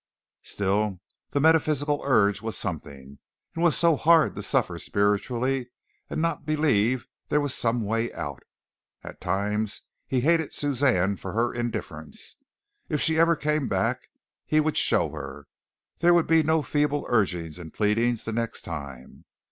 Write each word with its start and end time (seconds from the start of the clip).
Still 0.41 0.99
the 1.29 1.39
metaphysical 1.39 2.01
urge 2.03 2.41
was 2.41 2.57
something 2.57 3.19
it 3.55 3.59
was 3.59 3.77
so 3.77 3.95
hard 3.95 4.33
to 4.33 4.41
suffer 4.41 4.79
spiritually 4.79 5.69
and 6.09 6.19
not 6.19 6.43
believe 6.43 7.05
there 7.29 7.39
was 7.39 7.53
some 7.53 7.83
way 7.83 8.11
out. 8.13 8.41
At 9.03 9.21
times 9.21 9.83
he 10.07 10.21
hated 10.21 10.53
Suzanne 10.53 11.17
for 11.17 11.33
her 11.33 11.53
indifference. 11.53 12.35
If 12.89 13.07
ever 13.11 13.35
she 13.39 13.43
came 13.43 13.67
back 13.67 14.09
he 14.43 14.59
would 14.59 14.75
show 14.75 15.07
her. 15.11 15.45
There 15.99 16.15
would 16.15 16.25
be 16.25 16.41
no 16.41 16.63
feeble 16.63 17.05
urgings 17.07 17.59
and 17.59 17.71
pleadings 17.71 18.25
the 18.25 18.33
next 18.33 18.63
time. 18.63 19.25